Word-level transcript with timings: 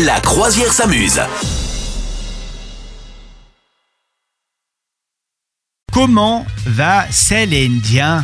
La 0.00 0.20
croisière 0.20 0.72
s'amuse. 0.72 1.20
Comment 5.92 6.46
va 6.66 7.06
Céline 7.10 7.78
Dion? 7.80 8.22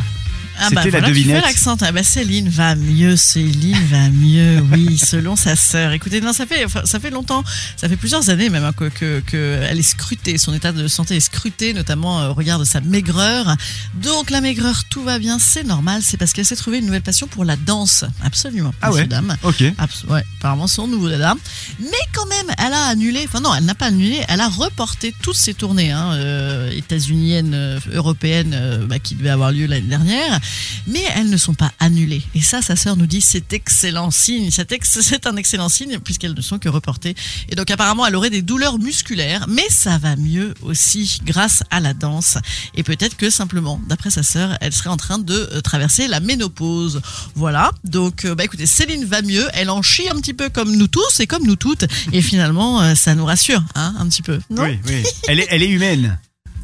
Ah 0.61 0.63
C'était 0.63 0.75
bah 0.75 0.83
la 0.83 0.89
voilà, 0.89 1.05
tu 1.07 1.13
devinette. 1.13 1.41
fais 1.41 1.47
l'accent. 1.47 1.77
Ah 1.81 1.91
bah 1.91 2.03
Céline 2.03 2.49
va 2.49 2.75
mieux, 2.75 3.15
Céline 3.15 3.77
va 3.91 4.09
mieux, 4.09 4.61
oui, 4.73 4.88
selon 5.05 5.35
sa 5.35 5.55
sœur. 5.55 5.91
Écoutez, 5.91 6.21
non, 6.21 6.33
ça 6.33 6.45
fait, 6.45 6.65
enfin, 6.65 6.81
ça 6.85 6.99
fait 6.99 7.09
longtemps, 7.09 7.43
ça 7.77 7.87
fait 7.89 7.97
plusieurs 7.97 8.29
années 8.29 8.49
même 8.49 8.63
hein, 8.63 8.73
que, 8.73 8.85
que, 8.89 9.21
que 9.25 9.59
elle 9.69 9.79
est 9.79 9.83
scrutée, 9.83 10.37
son 10.37 10.53
état 10.53 10.71
de 10.71 10.87
santé 10.87 11.15
est 11.15 11.19
scruté, 11.19 11.73
notamment 11.73 12.21
euh, 12.21 12.29
au 12.29 12.33
regard 12.33 12.59
de 12.59 12.65
sa 12.65 12.81
maigreur. 12.81 13.55
Donc 13.95 14.29
la 14.29 14.41
maigreur, 14.41 14.83
tout 14.89 15.03
va 15.03 15.19
bien, 15.19 15.39
c'est 15.39 15.63
normal, 15.63 16.01
c'est 16.03 16.17
parce 16.17 16.33
qu'elle 16.33 16.45
s'est 16.45 16.55
trouvée 16.55 16.79
une 16.79 16.85
nouvelle 16.85 17.01
passion 17.01 17.27
pour 17.27 17.45
la 17.45 17.55
danse, 17.55 18.05
absolument. 18.23 18.73
Ah 18.81 18.91
ouais. 18.91 19.07
dame. 19.07 19.35
Ok. 19.43 19.63
Abs- 19.77 20.03
ouais, 20.09 20.23
apparemment 20.39 20.67
son 20.67 20.87
nouveau 20.87 21.09
dada. 21.09 21.35
Mais 21.79 21.87
quand 22.13 22.25
même, 22.27 22.47
elle 22.57 22.73
a 22.73 22.85
annulé, 22.87 23.23
enfin 23.27 23.39
non, 23.41 23.53
elle 23.55 23.65
n'a 23.65 23.75
pas 23.75 23.87
annulé, 23.87 24.23
elle 24.27 24.41
a 24.41 24.49
reporté 24.49 25.13
toutes 25.21 25.37
ses 25.37 25.53
tournées 25.53 25.91
hein, 25.91 26.11
euh, 26.13 26.71
états-uniennes, 26.71 27.53
euh, 27.53 27.79
européennes, 27.93 28.53
euh, 28.53 28.85
bah, 28.85 28.99
qui 28.99 29.15
devaient 29.15 29.29
avoir 29.29 29.51
lieu 29.51 29.65
l'année 29.65 29.87
dernière. 29.87 30.39
Mais 30.87 31.03
elles 31.15 31.29
ne 31.29 31.37
sont 31.37 31.53
pas 31.53 31.71
annulées. 31.79 32.21
Et 32.35 32.41
ça, 32.41 32.61
sa 32.61 32.75
sœur 32.75 32.95
nous 32.97 33.05
dit, 33.07 33.21
c'est 33.21 33.53
excellent 33.53 34.11
signe. 34.11 34.49
C'est 34.51 34.71
ex- 34.71 34.88
c'est 35.01 35.27
un 35.27 35.35
excellent 35.35 35.69
signe 35.69 35.99
puisqu'elles 35.99 36.33
ne 36.33 36.41
sont 36.41 36.59
que 36.59 36.69
reportées. 36.69 37.15
Et 37.49 37.55
donc 37.55 37.69
apparemment, 37.71 38.05
elle 38.05 38.15
aurait 38.15 38.29
des 38.29 38.41
douleurs 38.41 38.79
musculaires, 38.79 39.45
mais 39.47 39.67
ça 39.69 39.97
va 39.97 40.15
mieux 40.15 40.53
aussi 40.61 41.19
grâce 41.25 41.63
à 41.69 41.79
la 41.79 41.93
danse. 41.93 42.37
Et 42.75 42.83
peut-être 42.83 43.15
que 43.17 43.29
simplement, 43.29 43.79
d'après 43.87 44.09
sa 44.09 44.23
sœur, 44.23 44.57
elle 44.61 44.73
serait 44.73 44.89
en 44.89 44.97
train 44.97 45.19
de 45.19 45.49
euh, 45.53 45.61
traverser 45.61 46.07
la 46.07 46.19
ménopause. 46.19 47.01
Voilà. 47.35 47.71
Donc, 47.83 48.25
euh, 48.25 48.35
bah 48.35 48.43
écoutez, 48.43 48.65
Céline 48.65 49.05
va 49.05 49.21
mieux. 49.21 49.47
Elle 49.53 49.69
en 49.69 49.81
chie 49.81 50.09
un 50.09 50.15
petit 50.19 50.33
peu 50.33 50.49
comme 50.49 50.75
nous 50.75 50.87
tous 50.87 51.19
et 51.19 51.27
comme 51.27 51.45
nous 51.45 51.55
toutes. 51.55 51.85
Et 52.11 52.21
finalement, 52.21 52.81
euh, 52.81 52.95
ça 52.95 53.15
nous 53.15 53.25
rassure, 53.25 53.63
hein, 53.75 53.93
un 53.99 54.07
petit 54.07 54.21
peu. 54.21 54.39
Non 54.49 54.63
Oui, 54.63 54.79
oui. 54.87 55.03
Elle 55.27 55.39
est, 55.39 55.47
elle 55.49 55.63
est 55.63 55.69
humaine. 55.69 56.19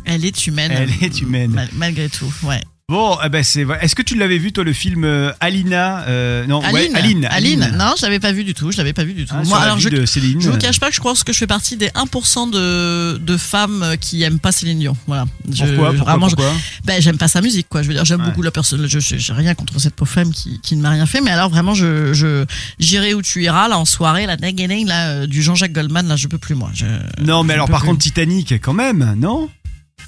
Elle 0.05 0.23
est 0.25 0.47
humaine. 0.47 0.71
Elle 0.71 1.03
est 1.03 1.21
humaine. 1.21 1.51
Mal- 1.51 1.69
malgré 1.73 2.09
tout, 2.09 2.31
ouais. 2.43 2.61
Bon, 2.87 3.17
eh 3.25 3.29
ben 3.29 3.43
c'est. 3.43 3.65
Est-ce 3.81 3.95
que 3.95 4.03
tu 4.03 4.13
l'avais 4.15 4.37
vu 4.37 4.53
toi 4.53 4.63
le 4.63 4.71
film 4.71 5.05
euh, 5.05 5.31
Alina 5.39 6.01
euh, 6.07 6.45
Non, 6.45 6.59
ouais, 6.59 6.67
Aline, 6.93 6.95
Aline. 6.95 7.25
Aline. 7.31 7.75
Non, 7.79 7.95
je 7.97 8.03
l'avais 8.03 8.19
pas 8.19 8.31
vu 8.31 8.43
du 8.43 8.53
tout. 8.53 8.71
Je 8.71 8.77
l'avais 8.77 8.93
pas 8.93 9.03
vu 9.03 9.13
du 9.15 9.25
tout. 9.25 9.33
Hein, 9.33 9.41
Moi, 9.47 9.57
alors 9.57 9.79
je, 9.79 9.89
de 9.89 10.05
Céline. 10.05 10.39
je 10.39 10.51
vous 10.51 10.57
cache 10.59 10.79
pas 10.79 10.89
que 10.89 10.95
je 10.95 11.01
pense 11.01 11.23
que 11.23 11.33
je 11.33 11.39
fais 11.39 11.47
partie 11.47 11.77
des 11.77 11.87
1% 11.87 12.51
de, 12.51 13.17
de 13.17 13.37
femmes 13.37 13.95
qui 13.99 14.21
aiment 14.21 14.37
pas 14.37 14.51
Céline 14.51 14.77
Dion. 14.77 14.95
Voilà. 15.07 15.25
Je- 15.51 15.65
Pourquoi 15.65 15.93
Pourquoi, 15.93 16.11
vraiment, 16.11 16.29
je- 16.29 16.35
pourquoi? 16.35 16.53
Ben, 16.83 17.01
j'aime 17.01 17.17
pas 17.17 17.27
sa 17.27 17.41
musique, 17.41 17.65
quoi. 17.69 17.81
Je 17.81 17.87
veux 17.87 17.95
dire, 17.95 18.05
j'aime 18.05 18.19
Ouais. 18.21 18.27
beaucoup 18.27 18.43
la 18.43 18.51
personne. 18.51 18.85
Je, 18.87 18.99
j'ai 18.99 19.33
rien 19.33 19.55
contre 19.55 19.79
cette 19.79 19.95
pauvre 19.95 20.11
femme 20.11 20.31
qui, 20.31 20.59
qui 20.61 20.75
ne 20.75 20.83
m'a 20.83 20.91
rien 20.91 21.07
fait, 21.07 21.21
mais 21.21 21.31
alors 21.31 21.49
vraiment, 21.49 21.73
je, 21.73 22.13
je, 22.13 22.45
j'irai 22.77 23.15
où 23.15 23.23
tu 23.23 23.41
iras, 23.41 23.67
là, 23.67 23.79
en 23.79 23.85
soirée, 23.85 24.27
la 24.27 24.37
ding 24.37 24.85
là, 24.87 25.07
euh, 25.09 25.25
du 25.25 25.41
Jean-Jacques 25.41 25.73
Goldman, 25.73 26.07
là, 26.07 26.17
je 26.17 26.27
peux 26.27 26.37
plus, 26.37 26.53
moi. 26.53 26.69
Je- 26.75 26.85
Non, 27.23 27.43
mais 27.43 27.55
alors 27.55 27.67
par 27.67 27.79
plus. 27.79 27.87
contre 27.87 28.03
Titanic, 28.03 28.53
quand 28.61 28.73
même, 28.73 29.15
non? 29.17 29.49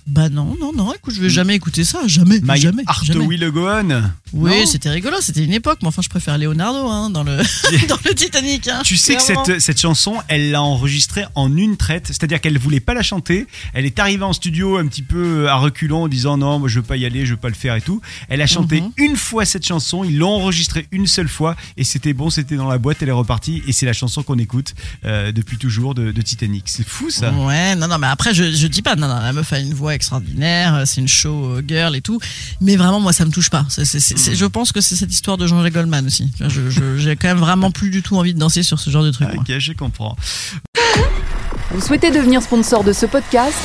Bah 0.07 0.29
non, 0.29 0.55
non, 0.59 0.71
non, 0.73 0.93
écoute, 0.93 1.13
je 1.15 1.21
vais 1.21 1.29
jamais 1.29 1.55
écouter 1.55 1.83
ça, 1.83 1.99
jamais, 2.07 2.39
My 2.41 2.57
jamais, 2.59 2.83
Heart 2.87 3.03
jamais. 3.05 3.25
Will 3.25 3.51
Go 3.51 3.67
On. 3.67 4.03
Oui, 4.33 4.65
c'était 4.65 4.89
rigolo, 4.89 5.17
c'était 5.19 5.43
une 5.43 5.51
époque, 5.53 5.79
mais 5.81 5.89
enfin, 5.89 6.01
je 6.01 6.07
préfère 6.07 6.37
Leonardo, 6.37 6.87
hein, 6.87 7.09
dans 7.09 7.23
le, 7.23 7.37
dans 7.89 7.97
le 8.05 8.13
Titanic, 8.15 8.67
hein. 8.69 8.81
Tu 8.85 8.95
sais 8.95 9.15
que 9.15 9.21
cette, 9.21 9.59
cette 9.59 9.79
chanson, 9.81 10.15
elle 10.29 10.51
l'a 10.51 10.61
enregistrée 10.61 11.25
en 11.35 11.55
une 11.55 11.75
traite, 11.75 12.07
c'est-à-dire 12.07 12.39
qu'elle 12.39 12.57
voulait 12.57 12.79
pas 12.79 12.93
la 12.93 13.03
chanter. 13.03 13.47
Elle 13.73 13.85
est 13.85 13.99
arrivée 13.99 14.23
en 14.23 14.31
studio 14.31 14.77
un 14.77 14.87
petit 14.87 15.01
peu 15.01 15.49
à 15.49 15.55
reculons 15.55 16.03
en 16.03 16.07
disant 16.07 16.37
non, 16.37 16.59
moi 16.59 16.69
je 16.69 16.75
veux 16.79 16.85
pas 16.85 16.95
y 16.95 17.05
aller, 17.05 17.25
je 17.25 17.31
veux 17.33 17.39
pas 17.39 17.49
le 17.49 17.55
faire 17.55 17.75
et 17.75 17.81
tout. 17.81 18.01
Elle 18.29 18.41
a 18.41 18.47
chanté 18.47 18.79
Mhm. 18.81 18.91
une 18.97 19.15
fois 19.17 19.43
cette 19.43 19.65
chanson, 19.65 20.03
ils 20.05 20.17
l'ont 20.17 20.29
enregistrée 20.35 20.87
une 20.91 21.07
seule 21.07 21.27
fois 21.29 21.55
et 21.75 21.83
c'était 21.83 22.13
bon, 22.13 22.29
c'était 22.29 22.55
dans 22.55 22.67
la 22.69 22.77
boîte, 22.77 22.97
elle 23.01 23.09
est 23.09 23.11
repartie 23.11 23.61
et 23.67 23.73
c'est 23.73 23.85
la 23.85 23.93
chanson 23.93 24.23
qu'on 24.23 24.37
écoute 24.37 24.73
euh, 25.05 25.31
depuis 25.33 25.57
toujours 25.57 25.95
de, 25.95 26.11
de 26.13 26.21
Titanic. 26.21 26.63
C'est 26.67 26.87
fou 26.87 27.09
ça. 27.09 27.31
Ouais, 27.33 27.75
non, 27.75 27.87
non, 27.89 27.97
mais 27.97 28.07
après, 28.07 28.33
je, 28.33 28.51
je 28.53 28.67
dis 28.67 28.81
pas, 28.81 28.95
non, 28.95 29.07
non, 29.09 29.15
la 29.19 29.33
meuf 29.33 29.51
a 29.51 29.59
une 29.59 29.73
voix 29.73 29.93
extraordinaire, 29.97 30.73
euh, 30.75 30.83
c'est 30.85 31.01
une 31.01 31.07
show 31.09 31.57
euh, 31.57 31.61
girl 31.67 31.95
et 31.95 32.01
tout, 32.01 32.19
mais 32.61 32.77
vraiment, 32.77 33.01
moi, 33.01 33.11
ça 33.11 33.25
me 33.25 33.31
touche 33.31 33.49
pas. 33.49 33.65
C'est, 33.69 33.83
c'est, 33.83 33.99
c'est- 33.99 34.17
c'est- 34.17 34.35
je 34.35 34.45
pense 34.45 34.71
que 34.71 34.79
c'est 34.79 34.95
cette 34.95 35.11
histoire 35.11 35.35
de 35.37 35.45
Jean-Jacques 35.45 35.73
Goldman 35.73 36.05
aussi. 36.05 36.31
J'ai 36.97 37.15
quand 37.17 37.27
même 37.27 37.37
vraiment 37.39 37.69
plus 37.71 37.89
du 37.89 38.01
tout 38.01 38.15
envie 38.15 38.33
de 38.33 38.39
danser 38.39 38.63
sur 38.63 38.79
ce 38.79 38.89
genre 38.89 39.03
de 39.03 39.11
truc. 39.11 39.27
moi. 39.33 39.43
Ok, 39.47 39.57
je 39.59 39.73
comprends. 39.73 40.15
Vous 41.71 41.81
souhaitez 41.81 42.11
devenir 42.11 42.41
sponsor 42.41 42.83
de 42.85 42.93
ce 42.93 43.05
podcast? 43.05 43.57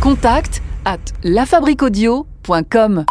Contact 0.00 0.62
à 0.84 0.98
lafabriquaudio.com. 1.24 3.04